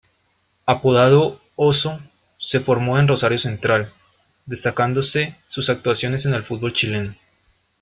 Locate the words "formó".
2.59-2.97